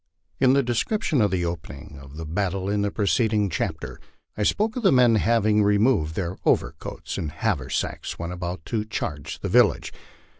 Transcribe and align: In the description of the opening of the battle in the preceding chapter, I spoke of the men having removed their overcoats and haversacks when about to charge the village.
In 0.39 0.53
the 0.53 0.63
description 0.63 1.21
of 1.21 1.29
the 1.29 1.45
opening 1.45 1.99
of 2.01 2.17
the 2.17 2.25
battle 2.25 2.67
in 2.67 2.81
the 2.81 2.89
preceding 2.89 3.51
chapter, 3.51 3.99
I 4.35 4.41
spoke 4.41 4.75
of 4.75 4.81
the 4.81 4.91
men 4.91 5.13
having 5.13 5.61
removed 5.61 6.15
their 6.15 6.37
overcoats 6.43 7.19
and 7.19 7.29
haversacks 7.31 8.17
when 8.17 8.31
about 8.31 8.65
to 8.65 8.83
charge 8.85 9.37
the 9.41 9.47
village. 9.49 9.93